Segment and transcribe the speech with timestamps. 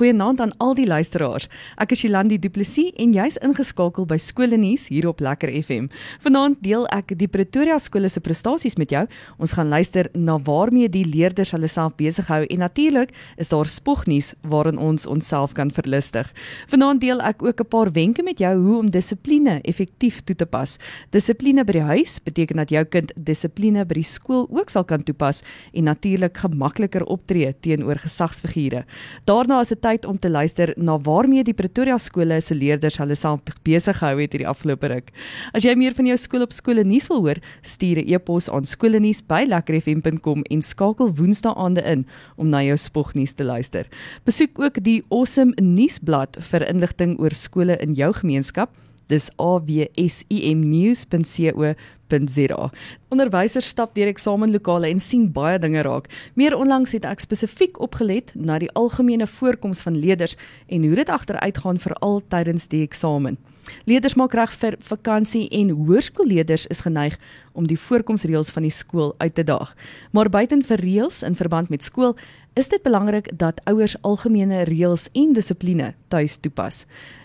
[0.00, 1.44] Goeienaand aan al die luisteraars.
[1.76, 5.90] Ek is Jolandi Du Plessis en jy's ingeskakel by Skole Nuus hier op Lekker FM.
[6.24, 9.02] Vanaand deel ek die Pretoria skole se prestasies met jou.
[9.36, 13.68] Ons gaan luister na waarmee die leerders hulle self besig hou en natuurlik is daar
[13.68, 16.32] spognuus waarin ons onsself kan verlustig.
[16.72, 20.46] Vanaand deel ek ook 'n paar wenke met jou hoe om dissipline effektief toe te
[20.46, 20.78] pas.
[21.10, 25.02] Dissipline by die huis beteken dat jou kind dissipline by die skool ook sal kan
[25.02, 25.42] toepas
[25.74, 28.86] en natuurlik gemakliker optree teenoor gesagsfigure.
[29.26, 33.14] Daarna is dit tyd om te luister na waarmee die Pretoria skole se leerders hulle
[33.18, 35.10] self besig gehou het hierdie afgelope ruk.
[35.54, 38.64] As jy meer van jou skool op skole nuus wil hoor, stuur 'n e-pos aan
[38.64, 43.86] skoolnuus@lekkerfm.com en skakel woensdae aande in om na jou spognuus te luister.
[44.24, 48.70] Besoek ook die Awesome nuusblad vir inligting oor skole in jou gemeenskap.
[49.08, 51.74] Dis awsimnews.co
[52.10, 52.70] www.rsg.za.
[53.10, 56.08] Onderwysers stap deur eksamenlokale en sien baie dinge raak.
[56.34, 60.36] Meer onlangs het ek spesifiek opgelet na die algemene voorkoms van leerders
[60.68, 63.38] en hoe dit agteruitgaan veral tydens die eksamen.
[63.84, 67.18] Leerders maak reg vir vakansie en hoërskoolleerders is geneig
[67.52, 69.74] om die voorkomsreëls van die skool uit te daag.
[70.12, 72.16] Maar buiten vir reëls in verband met skool
[72.58, 76.84] is dit belangrik dat ouers algemene reëls en dissipline tuis toepas.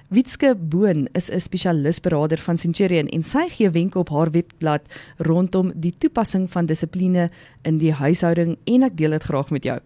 [0.09, 4.81] Witske Boon is 'n spesialisberader van Centurion en sy gee wenke op haar webblad
[5.17, 7.29] rondom die toepassing van dissipline
[7.61, 9.79] in die huishouding en ek deel dit graag met jou.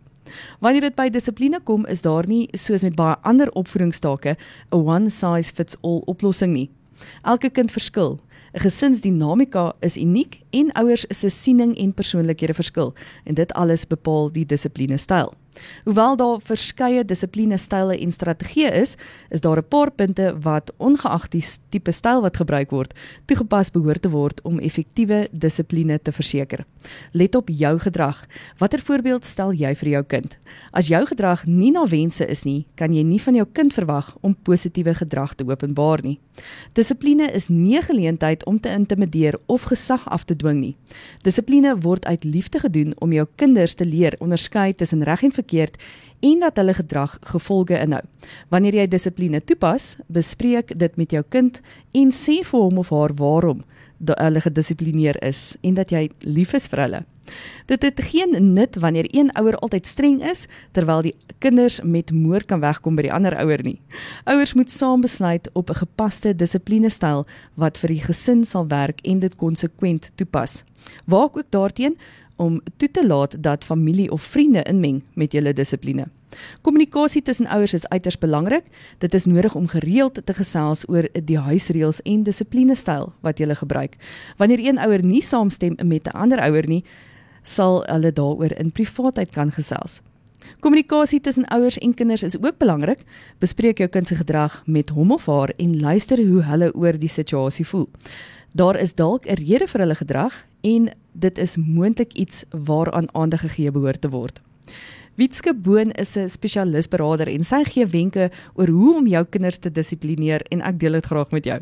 [0.60, 4.36] Wanneer dit by dissipline kom, is daar nie soos met baie ander opvoedingstake
[4.72, 6.70] 'n one size fits all oplossing nie.
[7.24, 8.20] Elke kind verskil.
[8.54, 12.94] 'n Gesinsdinamika is uniek en ouers se siening en persoonlikhede verskil
[13.26, 15.34] en dit alles bepaal die dissipline styl.
[15.86, 18.96] Hoewel daar verskeie dissipline style en strategieë is,
[19.30, 22.94] is daar 'n paar punte wat ongeag die tipe styl wat gebruik word,
[23.26, 26.66] toegepas behoort te word om effektiewe dissipline te verseker.
[27.12, 28.26] Let op jou gedrag.
[28.58, 30.38] Watter voorbeeld stel jy vir jou kind?
[30.72, 34.18] As jou gedrag nie na wense is nie, kan jy nie van jou kind verwag
[34.22, 36.20] om positiewe gedrag te openbaar nie.
[36.74, 40.76] Dissipline is nie 'n geleentheid om te intimideer of gesag af te dwing nie.
[41.22, 45.49] Dissipline word uit liefde gedoen om jou kinders te leer onderskei tussen reg en verkeerd
[46.20, 48.02] en dat hulle gedrag gevolge inhou.
[48.50, 51.62] Wanneer jy dissipline toepas, bespreek dit met jou kind
[51.92, 53.64] en sê vir hom of haar waarom
[54.00, 57.02] hulle gedissiplineer is en dat jy lief is vir hulle.
[57.70, 62.46] Dit het geen nut wanneer een ouer altyd streng is terwyl die kinders met moer
[62.46, 63.78] kan wegkom by die ander ouer nie.
[64.26, 69.20] Ouers moet saam besluit op 'n gepaste dissiplinestyl wat vir die gesin sal werk en
[69.20, 70.64] dit konsekwent toepas.
[71.06, 71.98] Waak ook daarteen
[72.40, 76.08] om toe te laat dat familie of vriende inmeng met julle dissipline.
[76.62, 78.64] Kommunikasie tussen ouers is uiters belangrik.
[78.98, 83.98] Dit is nodig om gereeld te gesels oor die huisreëls en dissiplinestyl wat jy gebruik.
[84.38, 86.84] Wanneer een ouer nie saamstem met 'n ander ouer nie,
[87.42, 90.02] sal hulle daaroor in privaatheid kan gesels.
[90.60, 93.00] Kommunikasie tussen ouers en kinders is ook belangrik.
[93.40, 97.10] Bespreek jou kind se gedrag met hom of haar en luister hoe hulle oor die
[97.10, 97.90] situasie voel.
[98.52, 100.90] Daar is dalk 'n rede vir hulle gedrag en
[101.20, 104.42] dit is moontlik iets waaraan aandag gegee behoort te word.
[105.20, 109.70] Witske Boon is 'n spesialisberader en sy gee wenke oor hoe om jou kinders te
[109.70, 111.60] dissiplineer en ek deel dit graag met jou.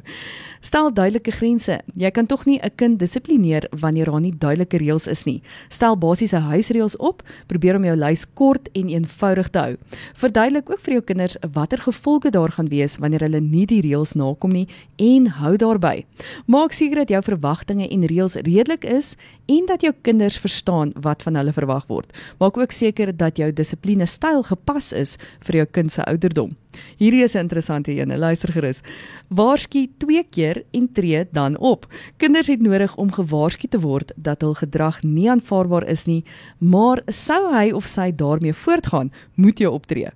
[0.62, 1.80] Stel duidelike grense.
[1.96, 5.42] Jy kan tog nie 'n kind dissiplineer wanneer daar nie duidelike reëls is nie.
[5.70, 9.78] Stel basiese huisreëls op, probeer om jou lys kort en eenvoudig te hou.
[10.14, 14.14] Verduidelik ook vir jou kinders watter gevolge daar gaan wees wanneer hulle nie die reëls
[14.14, 14.68] nakom nie
[14.98, 16.06] en hou daarby.
[16.48, 19.16] Maak seker dat jou verwagtinge en reëls redelik is
[19.48, 22.12] en dat jou kinders verstaan wat van hulle verwag word.
[22.40, 26.56] Maak ook seker dat jou dissipline styl gepas is vir jou kind se ouderdom.
[26.98, 28.18] Hierdie is 'n interessante een.
[28.18, 28.82] Luister gerus.
[29.30, 31.88] Waarsku twee keer en tree dan op.
[32.18, 36.24] Kinders het nodig om gewaarsku te word dat hul gedrag nie aanvaarbaar is nie,
[36.58, 40.10] maar sou hy of sy daarmee voortgaan, moet jy optree.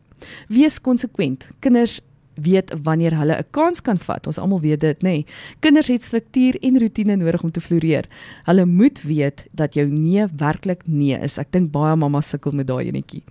[0.47, 1.49] Wees konsekwent.
[1.59, 2.01] Kinders
[2.35, 4.27] weet wanneer hulle 'n kans kan vat.
[4.27, 5.09] Ons almal weet dit, nê.
[5.09, 5.25] Nee.
[5.59, 8.05] Kinders het struktuur en rotine nodig om te floreer.
[8.43, 11.37] Hulle moet weet dat jou nee werklik nee is.
[11.37, 13.23] Ek dink baie mammas sukkel met daai enetjie.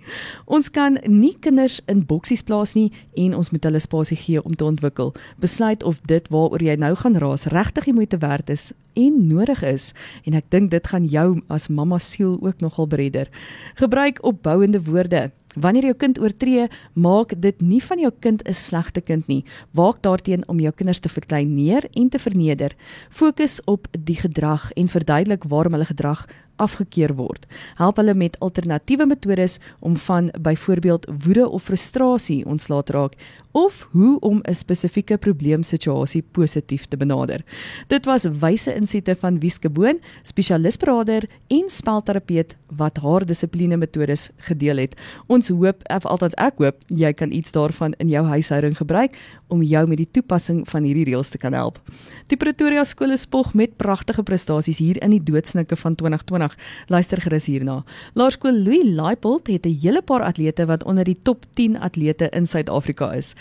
[0.47, 4.57] Ons kan nie kinders in boksies plaas nie en ons moet hulle spasie gee om
[4.57, 5.15] te ontwikkel.
[5.39, 9.63] Besluit of dit waaroor jy nou gaan raas regtig die moeite werd is en nodig
[9.63, 9.93] is
[10.25, 13.29] en ek dink dit gaan jou as mamma siel ook nogal bredder.
[13.75, 15.31] Gebruik opbouende woorde.
[15.59, 19.45] Wanneer jou kind oortree, maak dit nie van jou kind 'n slegte kind nie.
[19.75, 22.73] Waak daarteen om jou kinders te verkleineer en te verneder.
[23.11, 26.27] Fokus op die gedrag en verduidelik waarom hulle gedrag
[26.61, 27.47] afgekeur word.
[27.81, 33.17] Help hulle met alternatiewe metodes om van byvoorbeeld woede of frustrasie ontslae te raak
[33.53, 37.45] of hoe om 'n spesifieke probleemsituasie positief te benader.
[37.87, 44.77] Dit was wyse insigte van Wieske Boon, spesialisberader en spelterapeut wat haar dissipline metodes gedeel
[44.77, 44.95] het.
[45.27, 49.19] Ons hoop, of althans ek hoop, jy kan iets daarvan in jou huishouding gebruik
[49.49, 51.81] om jou met die toepassing van hierdie reëls te kan help.
[52.27, 56.50] Die Pretoria skole spog met pragtige prestasies hier in die doodsnikke van 2020.
[56.87, 57.85] Luister gerus hierna.
[58.15, 62.47] Laerskool Louis Laipold het 'n hele paar atlete wat onder die top 10 atlete in
[62.47, 63.35] Suid-Afrika is.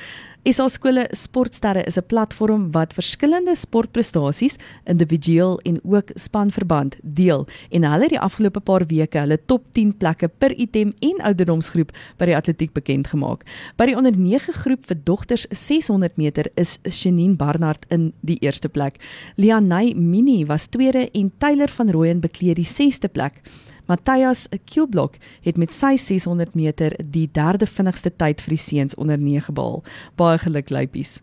[0.47, 4.55] SA skole Sportsterre is 'n platform wat verskillende sportprestasies
[4.85, 9.97] individueel en ook spanverband deel en hulle het die afgelope paar weke hulle top 10
[9.97, 13.43] plekke per item en ouderdomsgroep by die atletiek bekend gemaak.
[13.75, 18.69] By die onder 9 groep vir dogters 600 meter is Shanine Barnard in die eerste
[18.69, 18.95] plek.
[19.35, 23.41] Lianay Mini was tweede en Taylor van Rooyen bekleed die 6ste plek.
[23.89, 29.17] Matthias Kielblok het met sy 600 meter die derde vinnigste tyd vir die seuns onder
[29.17, 29.81] 9 behaal.
[30.15, 31.15] Baie geluk luipies.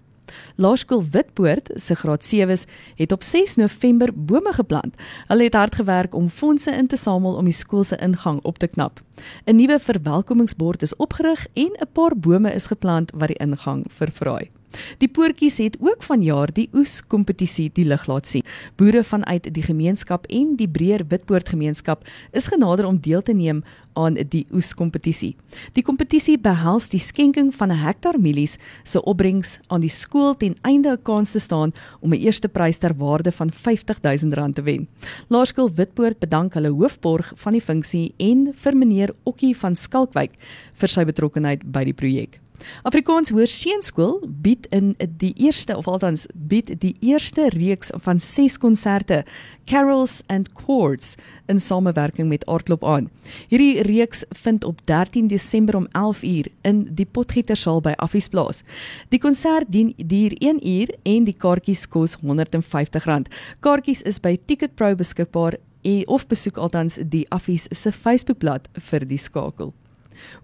[0.59, 2.67] Laerskool Witpoort se graad 7s
[2.99, 4.99] het op 6 November bome geplant.
[5.31, 8.59] Hulle het hard gewerk om fondse in te samel om die skool se ingang op
[8.59, 9.01] te knap.
[9.47, 14.51] 'n Nuwe verwelkomingsbord is opgerig en 'n paar bome is geplant wat die ingang verfraai.
[14.99, 18.45] Die poortjies het ook vanjaar die oes kompetisie die lig laat sien.
[18.77, 23.63] Boere vanuit die gemeenskap en die breër Witpoort gemeenskap is genader om deel te neem
[23.97, 25.35] aan die oes kompetisie.
[25.77, 30.57] Die kompetisie behels die skenking van 'n hektaar mielies se opbrengs aan die skool ten
[30.63, 34.89] einde 'n kans te staan om 'n eerste prys ter waarde van R50000 te wen.
[35.29, 40.33] Laerskool Witpoort bedank hulle hoofborg van die funksie en vir meneer Okkie van Skalkwyk
[40.75, 42.46] vir sy betrokkeheid by die projek.
[42.83, 49.25] Afrikaans Hoërseunskool bied in die eerste of althans bied die eerste reeks van 6 konserte
[49.67, 51.15] Carols and Chords
[51.47, 53.11] in samewerking met Aardklop aan.
[53.49, 58.63] Hierdie reeks vind op 13 Desember om 11uur in die Potgietersaal by Affiesplaas.
[59.09, 63.33] Die konsert dien duur 1 uur en die kaartjies kos R150.
[63.61, 69.19] Kaartjies is by Ticketpro beskikbaar en of besoek althans die Affies se Facebookblad vir die
[69.19, 69.75] skakel.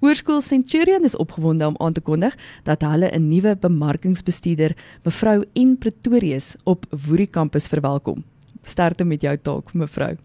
[0.01, 5.79] Hoërskool Centurion is opgewonde om aan te kondig dat hulle 'n nuwe bemarkingsbestuurder, mevrou En
[5.79, 8.25] Pretorius, op Woerie kampus verwelkom.
[8.63, 10.17] Sterkte met jou taak, mevrou.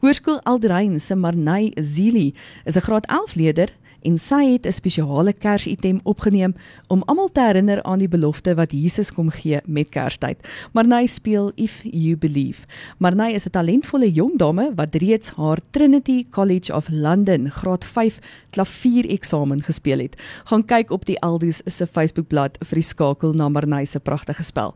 [0.00, 2.34] Hoërskool Aldrein se Marnay Zili
[2.64, 3.68] is 'n graad 11 leerder
[4.02, 6.54] en sy het 'n spesiale Kersitem opgeneem
[6.88, 10.38] om almal te herinner aan die belofte wat Jesus kom gee met Kerstyd.
[10.72, 12.66] Marnay speel If You Believe.
[12.98, 18.18] Marnay is 'n talentvolle jong dame wat reeds haar Trinity College of London graad 5
[18.50, 20.16] klaviereksamen gespeel het.
[20.44, 24.74] Gaan kyk op die Aldus se Facebookblad vir die skakel na Marnay se pragtige spel.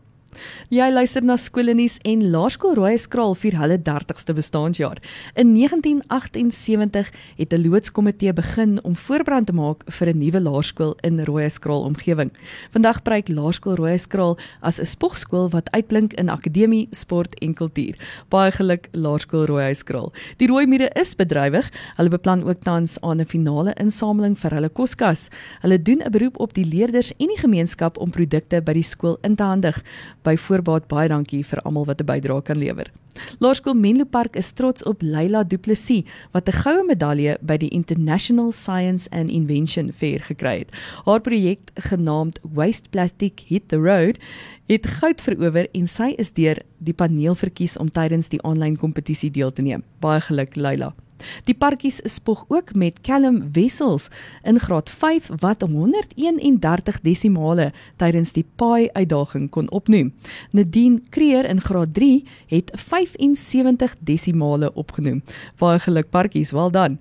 [0.69, 4.99] Jy luister na Skoolnuus en Laerskool Rooieskraal vier hulle 30ste bestaanjaar.
[5.35, 11.25] In 1978 het 'n loodskomitee begin om voorbrand te maak vir 'n nuwe laerskool in
[11.25, 12.31] Rooieskraal omgewing.
[12.71, 17.95] Vandag preek Laerskool Rooieskraal as 'n spogskool wat uitblink in akademie, sport en kultuur.
[18.29, 20.13] Baie geluk Laerskool Rooieskraal.
[20.37, 21.71] Die rooi mure is bedrywig.
[21.97, 25.29] Hulle beplan ook tans aan 'n finale insameling vir hulle koskas.
[25.61, 29.19] Hulle doen 'n beroep op die leerders en die gemeenskap om produkte by die skool
[29.23, 29.83] in te handig
[30.25, 32.91] by voorbaat baie dankie vir almal wat 'n bydrae kan lewer.
[33.39, 37.69] Laerskool Menlo Park is trots op Leila Du Plessis wat 'n goue medalje by die
[37.69, 40.71] International Science and Invention Fair gekry het.
[41.05, 44.19] Haar projek genaamd Waste Plastic Hit the Road
[44.67, 49.31] het goud verower en sy is deur die paneel verkies om tydens die aanlyn kompetisie
[49.31, 49.83] deel te neem.
[50.01, 50.95] Baie geluk Leila.
[51.45, 54.09] Die parkies spog ook met Callum Wessels
[54.43, 60.13] in graad 5 wat 131 desimale tydens die Pi uitdaging kon opnoem.
[60.51, 65.23] Nadine Creer in graad 3 het 75 desimale opgenoem.
[65.59, 66.99] Baie geluk parkies, wel dan.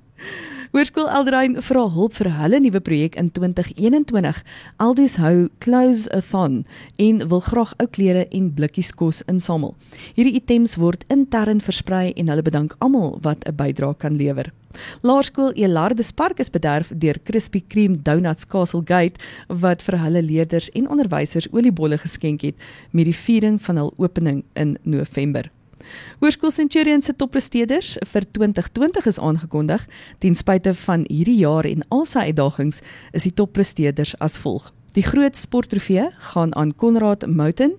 [0.73, 4.39] Hoërskool Eldrein vra hulp vir hulle nuwe projek in 2021.
[4.81, 6.63] Aldus hou Close a Thon
[6.97, 9.75] en wil graag ou klere en blikkies kos insamel.
[10.17, 14.49] Hierdie items word intern versprei en hulle bedank almal wat 'n bydrae kan lewer.
[15.03, 20.71] Laerskool Elarde Spark is bederf deur Krispy Kreme Donuts Castle Gate wat vir hulle leerders
[20.73, 22.55] en onderwysers oliebolle geskenk het
[22.91, 25.51] met die viering van hul opening in November.
[26.19, 29.87] Hoërskool Centurion se toppresteerders vir 2020 is aangekondig.
[30.19, 35.03] Ten spyte van hierdie jaar en al sy uitdagings, is die toppresteerders as volg: Die
[35.03, 37.77] groot sporttrofee gaan aan Konrad Mouten.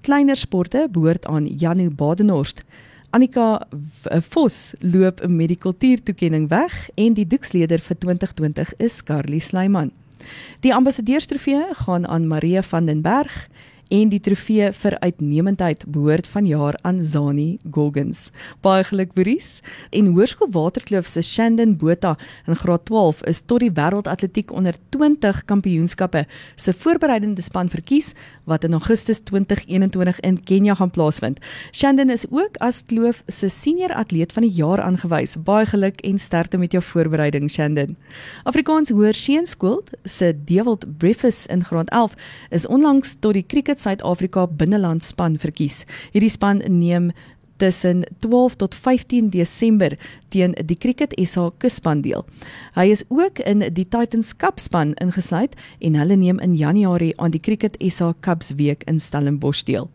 [0.00, 2.64] Kleiner sporte behoort aan Janu Badenhorst.
[3.14, 3.66] Annika
[4.30, 9.92] Vos loop 'n medikultuurtoekenning weg en die doeksleder vir 2020 is Carly Snyman.
[10.60, 13.48] Die ambassadeurstrofee gaan aan Maria van den Berg
[13.92, 18.30] en die trofee vir uitnemendheid behoort vanjaar aan Zani Goggins.
[18.64, 19.60] Baie geluk Boris.
[19.90, 25.44] En Hoërskool Waterkloof se Shandon Botha in graad 12 is tot die wêreldatletiek onder 20
[25.44, 26.24] kampioenskappe
[26.56, 28.14] se voorbereidende span verkies
[28.44, 31.40] wat in Augustus 2021 in Kenja gaan plaasvind.
[31.72, 35.36] Shandon is ook as Kloof se senior atleet van die jaar aangewys.
[35.36, 37.96] Baie geluk en sterkte met jou voorbereiding Shandon.
[38.44, 42.14] Afrikaans Hoër Seunskool se Dewald Breakfast in graad 11
[42.50, 45.84] is onlangs tot die Cricket Suid-Afrika binneland span verkies.
[46.12, 47.10] Hierdie span neem
[47.58, 49.96] tussen 12 tot 15 Desember
[50.30, 52.22] teen die Cricket SA kusspan deel.
[52.76, 57.34] Hy is ook in die Titans Cup span ingesluit en hulle neem in Januarie aan
[57.34, 59.90] die Cricket SA Cups week in Stellenbosch deel.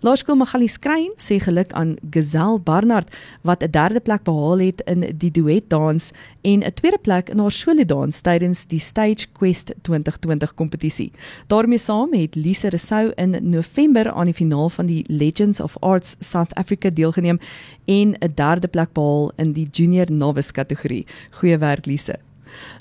[0.00, 3.08] Laerskool Magalies Skrein sê geluk aan Gazelle Barnard
[3.42, 7.38] wat 'n derde plek behaal het in die duet dans en 'n tweede plek in
[7.38, 11.12] haar solo dans tydens die Stage Quest 2020 kompetisie.
[11.46, 16.16] daarmee saam het Lise Resou in November aan die finaal van die Legends of Arts
[16.18, 17.38] South Africa deelgeneem
[17.84, 21.06] en 'n derde plek behaal in die junior novice kategorie.
[21.30, 22.18] Goeie werk Lise.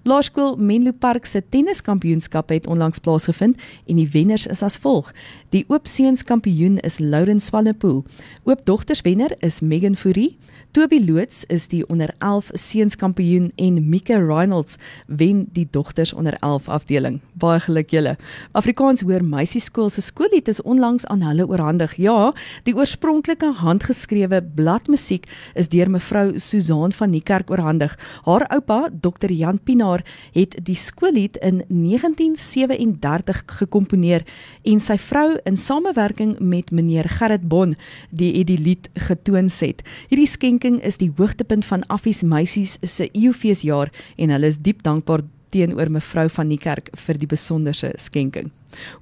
[0.04, 5.12] Laerskool Menlo Park se tenniskampioenskap het onlangs plaasgevind en die wenners is as volg.
[5.56, 8.02] Die oop seuns kampioen is Lauren Swanepoel.
[8.44, 10.34] Oop dogters wenner is Megan Fourie.
[10.76, 14.76] Toby Loots is die onder 11 seuns kampioen en Mika Reynolds
[15.08, 17.22] wen die dogters onder 11 afdeling.
[17.40, 18.18] Baie geluk julle.
[18.52, 21.94] Afrikaans Hoër Meisieskool se skoollied is onlangs aan hulle oorhandig.
[21.96, 22.34] Ja,
[22.68, 27.96] die oorspronklike handgeskrewe bladmusiek is deur mevrou Susan van Niekerk oorhandig.
[28.28, 29.32] Haar oupa, Dr.
[29.32, 30.04] Jan Pinaar,
[30.36, 34.28] het die skoollied in 1937 gekomponeer
[34.68, 37.76] en sy vrou in samewerking met meneer Gerrit Bon
[38.10, 39.84] die het die lied getoon set.
[40.10, 44.84] Hierdie skenk skenking is die hoogtepunt van Affies Meisies se Eeufeesjaar en hulle is diep
[44.84, 48.52] dankbaar teenoor mevrou van die kerk vir die besonderse skenking.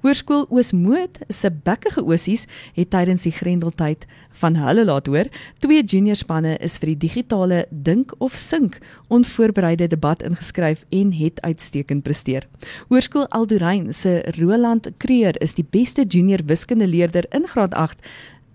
[0.02, 4.06] Hoërskool Oosmoed se bekkige ossies het tydens die Grendeltyd
[4.40, 5.30] van hulle laat hoor,
[5.62, 8.80] twee juniorspanne is vir die digitale dink of sink
[9.14, 12.48] onvoorbereide debat ingeskryf en het uitstekend presteer.
[12.90, 17.98] Hoërskool Aldorein se Roland Kreer is die beste junior wiskundeleerder in graad 8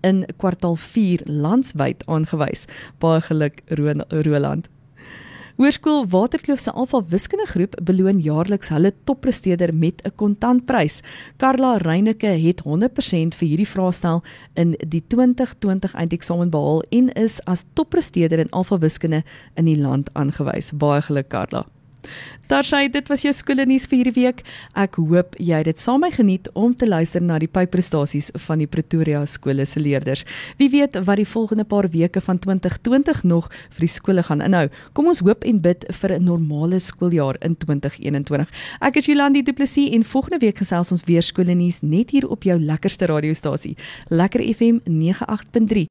[0.00, 2.66] in kwartaal 4 landwyd aangewys.
[2.98, 4.68] Baie geluk Roland.
[5.60, 11.02] Hoërskool Waterkloof se Alfa Wiskunde groep beloon jaarliks hulle toppresteerder met 'n kontantprys.
[11.36, 14.22] Karla Reyneke het 100% vir hierdie vraestel
[14.54, 19.22] in die 2020 eindeksamen behaal en is as toppresteerder in Alfa Wiskunde
[19.54, 20.72] in die land aangewys.
[20.72, 21.66] Baie geluk Karla.
[22.50, 24.40] Daar sê dit was jou skoolnuus vir hierdie week.
[24.74, 28.58] Ek hoop jy het dit saam my geniet om te luister na die pyprestasies van
[28.58, 30.24] die Pretoria skole se leerders.
[30.58, 34.66] Wie weet wat die volgende paar weke van 2020 nog vir die skole gaan inhou.
[34.98, 38.50] Kom ons hoop en bid vir 'n normale skooljaar in 2021.
[38.80, 42.42] Ek is Jolandi Du Plessis en volgende week gesels ons weer skoolnuus net hier op
[42.42, 43.76] jou lekkerste radiostasie.
[44.08, 45.88] Lekker FM 98.3